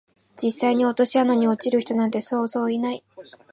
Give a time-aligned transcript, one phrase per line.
[0.41, 3.03] 実際に落とし穴に落ちる人なんてそうそういない